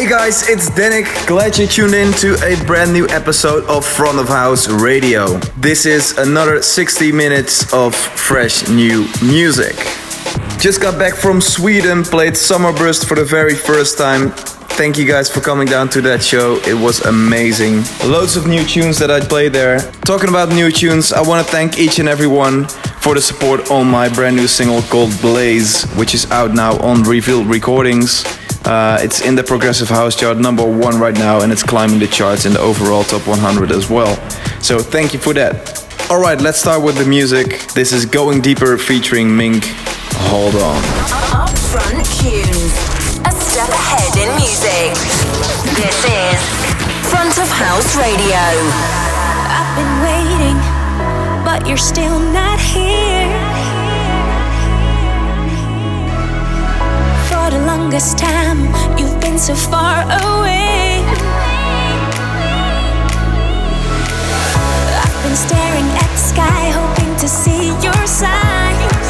[0.00, 1.04] Hey guys, it's Danic.
[1.26, 5.36] Glad you tuned in to a brand new episode of Front of House Radio.
[5.58, 9.76] This is another 60 minutes of fresh new music.
[10.58, 14.30] Just got back from Sweden, played Summerburst for the very first time.
[14.30, 16.56] Thank you guys for coming down to that show.
[16.66, 17.82] It was amazing.
[18.02, 19.80] Loads of new tunes that I played there.
[20.06, 22.68] Talking about new tunes, I want to thank each and every one
[23.02, 27.02] for the support on my brand new single called Blaze, which is out now on
[27.02, 28.24] Revealed Recordings.
[28.64, 32.06] Uh, it's in the progressive house chart number one right now, and it's climbing the
[32.06, 34.14] charts in the overall top 100 as well.
[34.60, 35.80] So thank you for that.
[36.10, 37.60] All right, let's start with the music.
[37.72, 39.64] This is Going Deeper featuring Mink.
[40.28, 40.82] Hold on.
[41.32, 42.74] Upfront tunes.
[43.24, 44.92] A step ahead in music.
[45.78, 46.40] This is
[47.08, 48.42] Front of House Radio.
[49.48, 50.58] I've been waiting,
[51.44, 52.99] but you're still not here.
[57.90, 58.60] Longest time,
[58.96, 61.02] you've been so far away.
[65.02, 69.08] I've been staring at the sky, hoping to see your signs.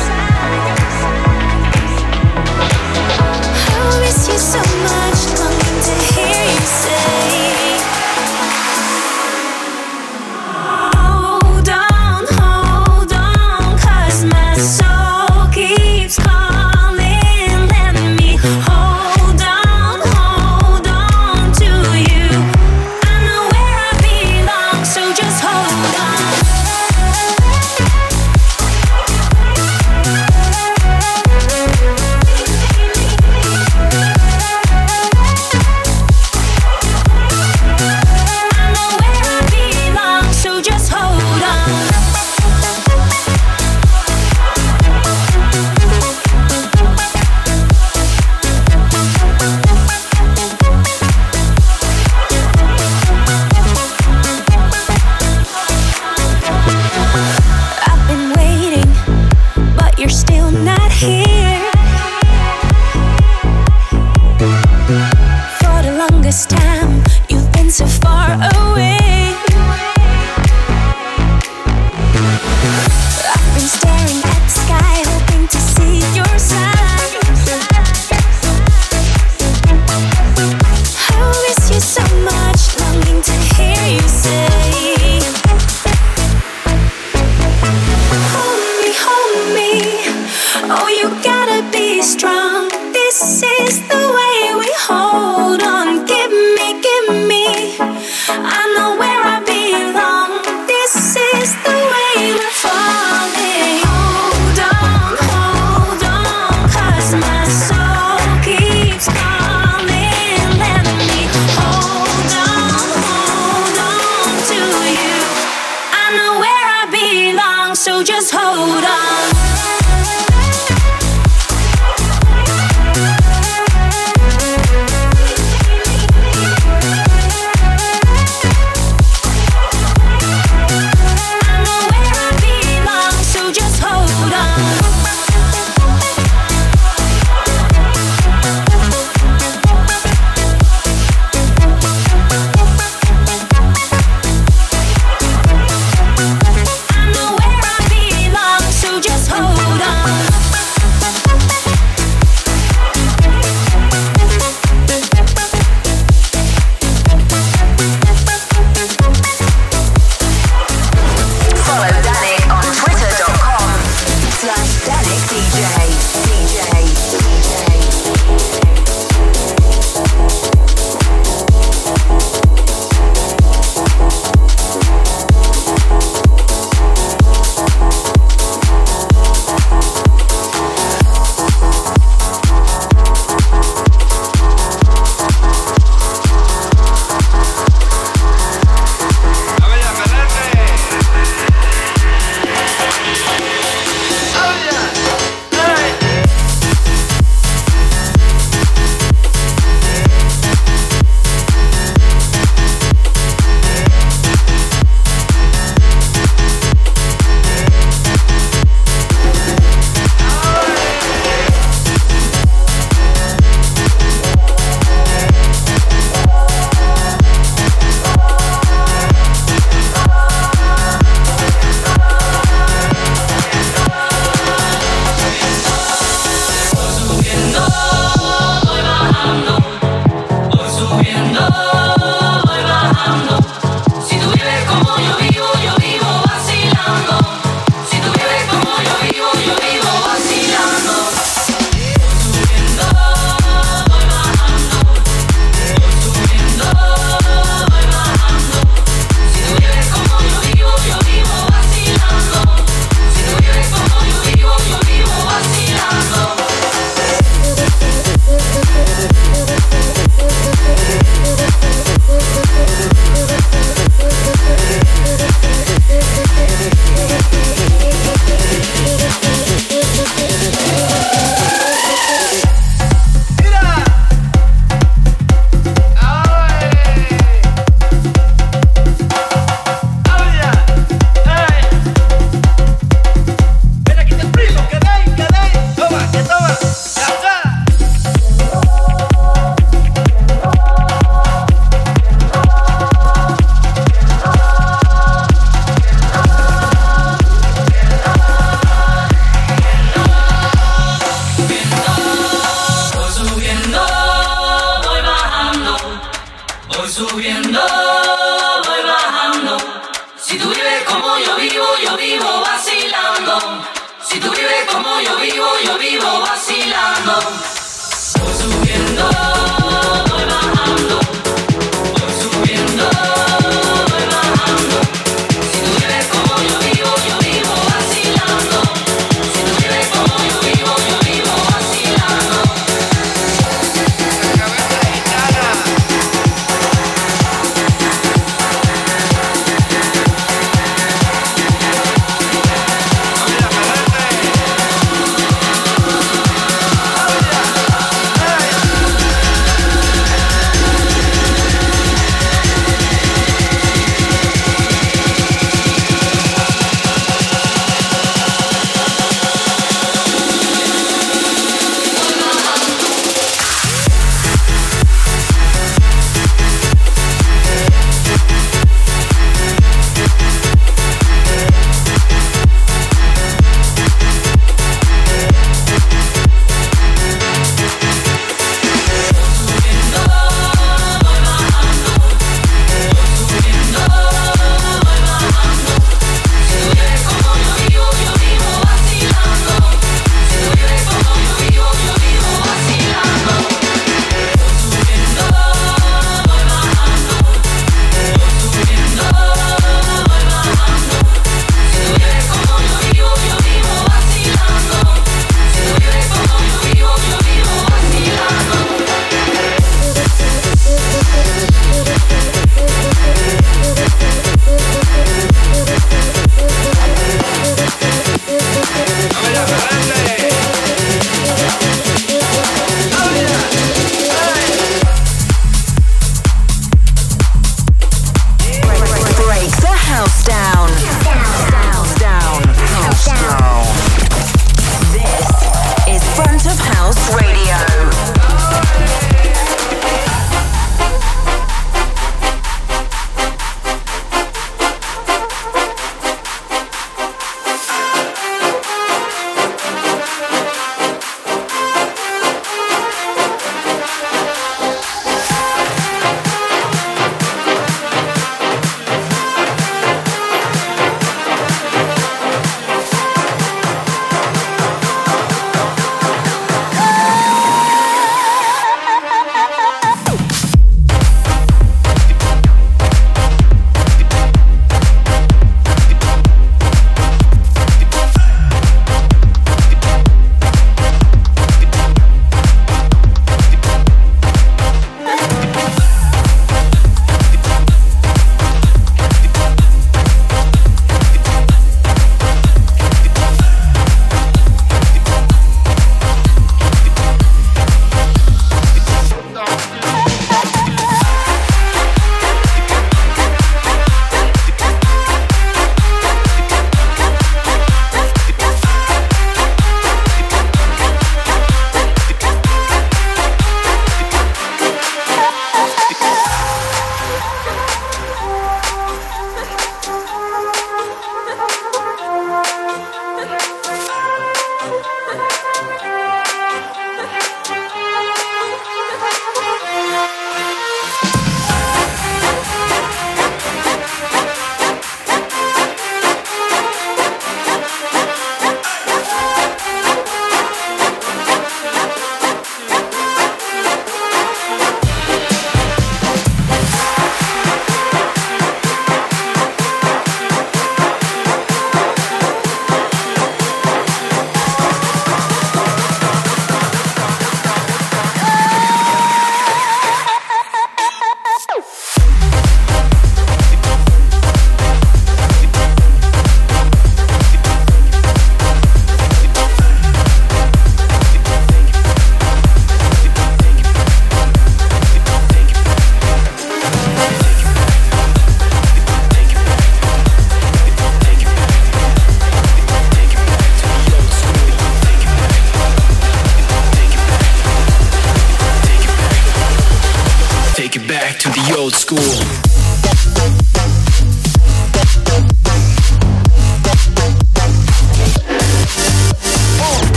[3.69, 7.40] I miss you so much, longing to hear you say.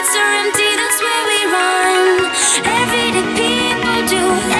[0.00, 2.32] Streets are empty, that's where we run.
[2.64, 4.59] Everyday people do.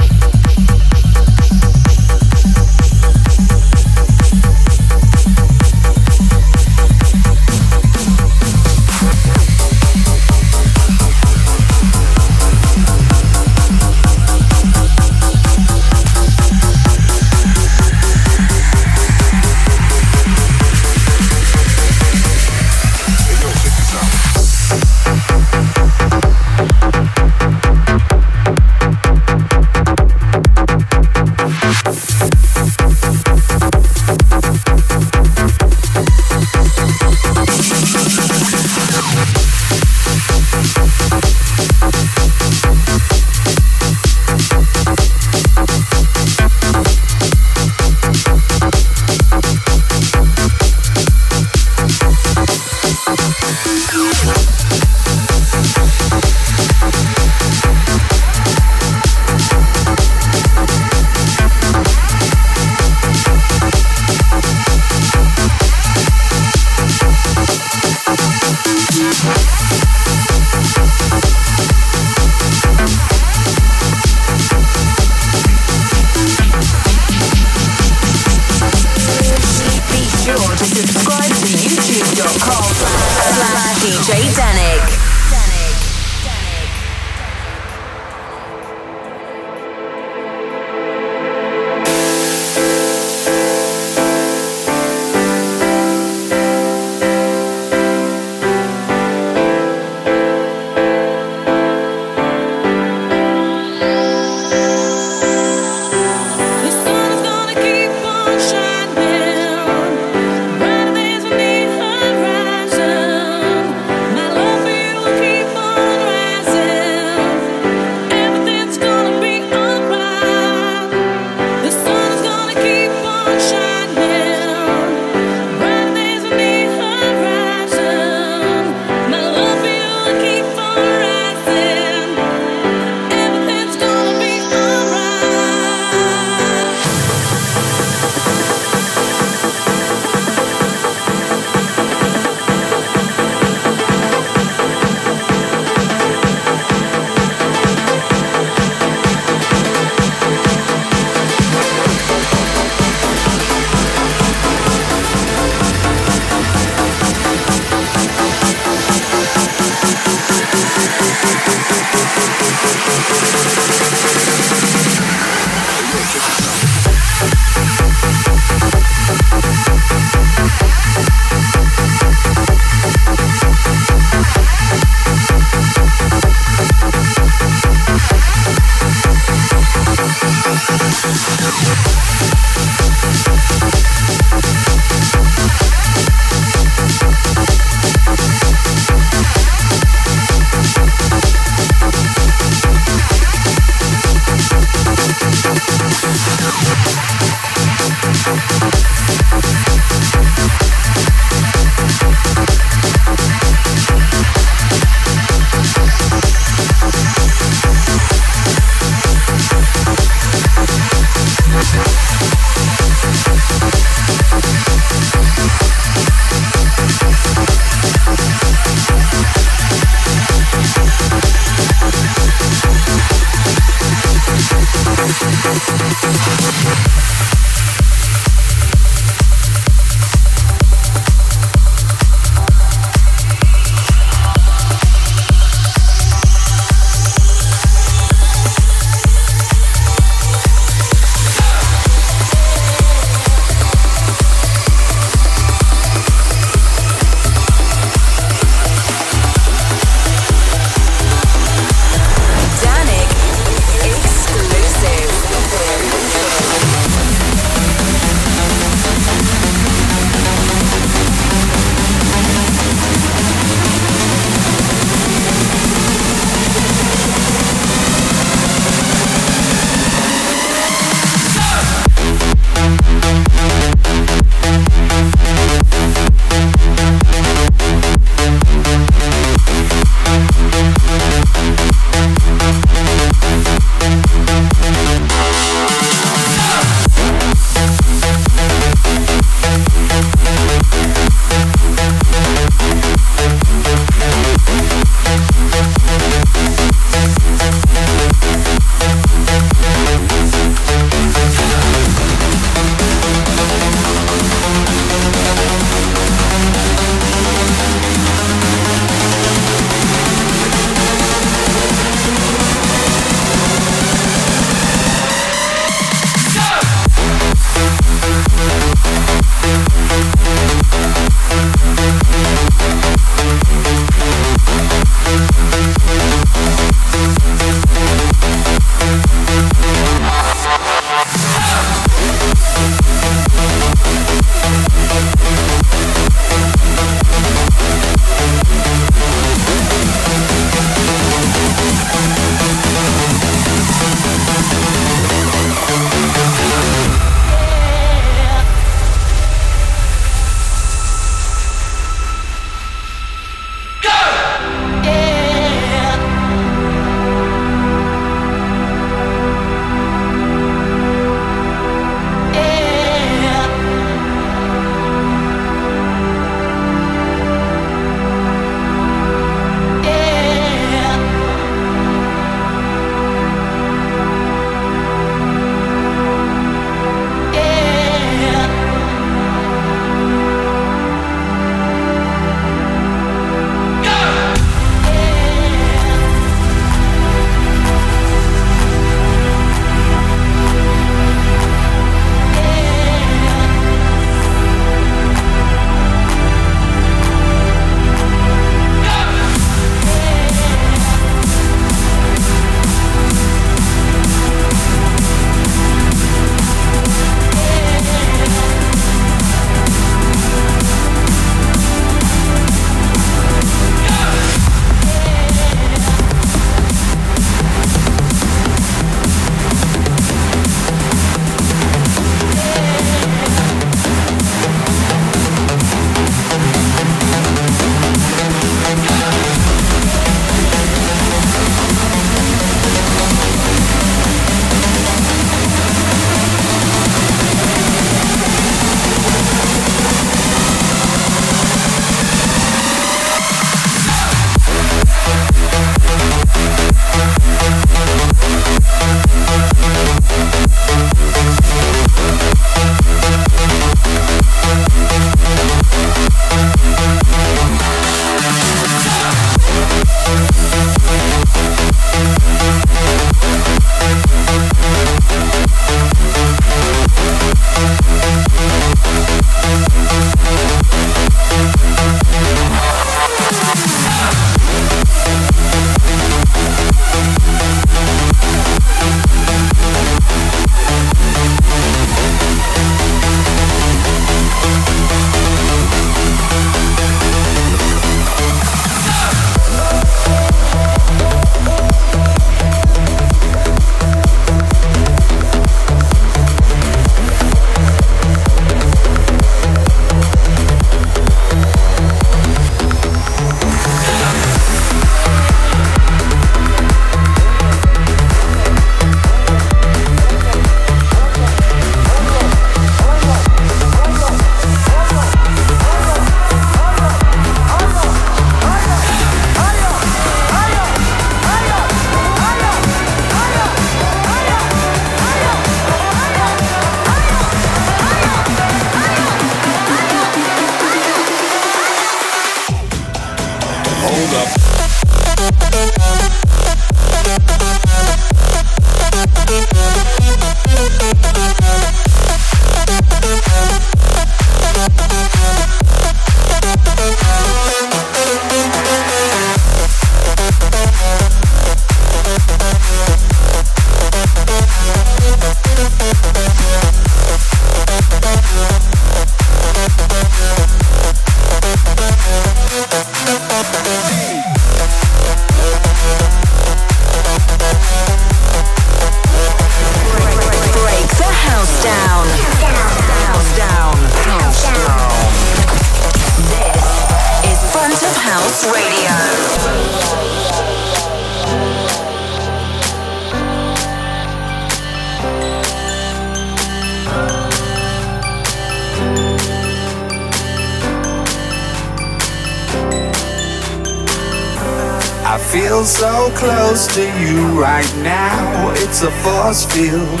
[598.82, 600.00] A force field.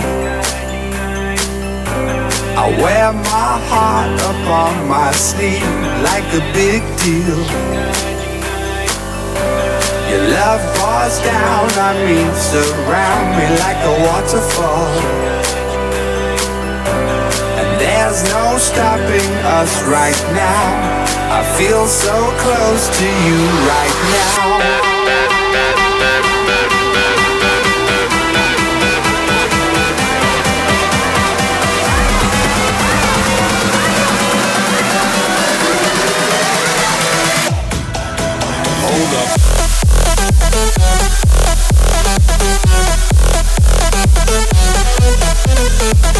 [2.56, 5.60] I wear my heart up on my sleeve
[6.00, 7.40] like a big deal.
[10.08, 14.88] Your love pours down on me, surround me like a waterfall.
[17.60, 21.04] And there's no stopping us right now.
[21.36, 24.90] I feel so close to you right now.
[45.92, 46.19] Thank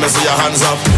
[0.00, 0.89] me see your hands up.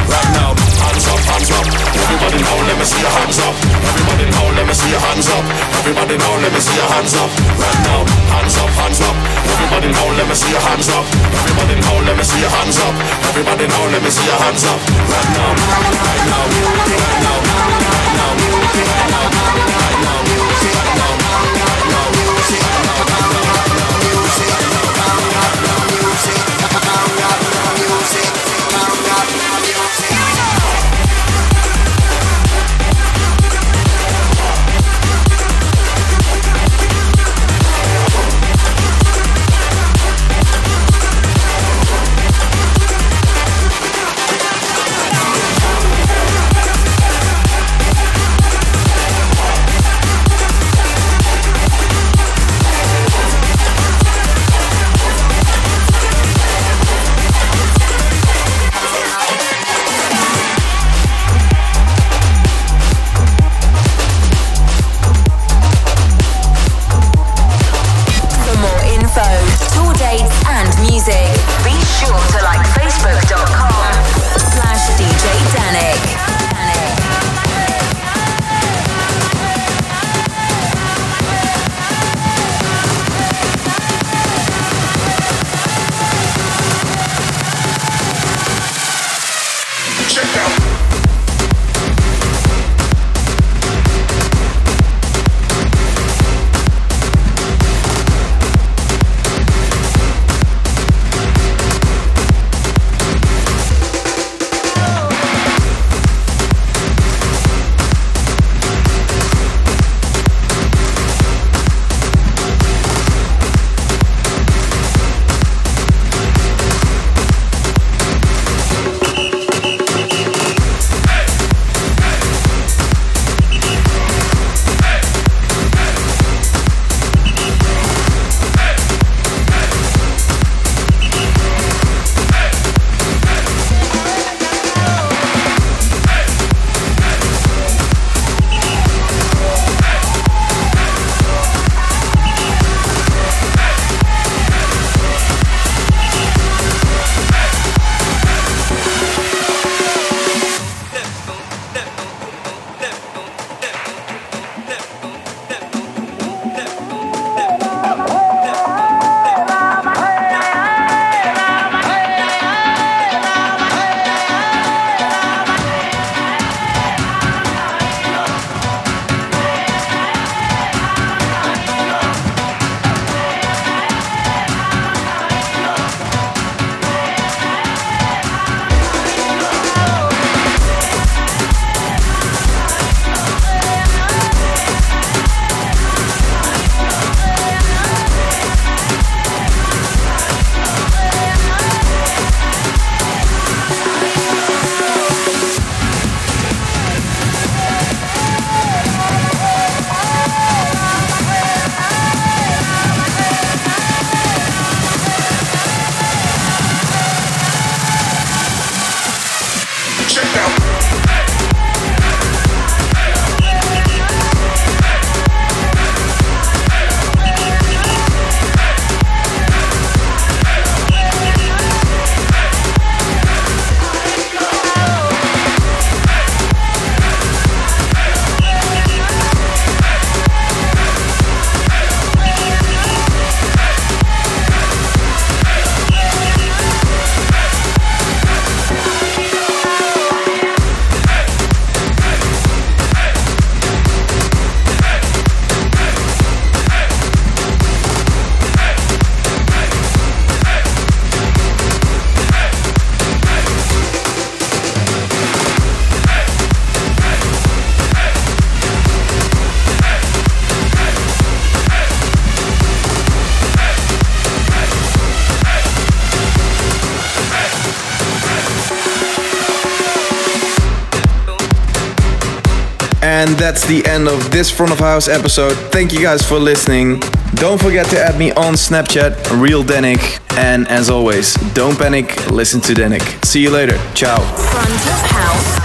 [273.52, 275.52] That's the end of this front of house episode.
[275.70, 277.00] Thank you guys for listening.
[277.34, 280.20] Don't forget to add me on Snapchat, Real Danic.
[280.38, 283.02] And as always, don't panic, listen to Danic.
[283.26, 283.76] See you later.
[283.92, 284.20] Ciao.
[284.20, 285.58] Front of House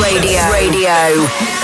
[0.00, 0.52] Radio.
[0.52, 1.57] Radio.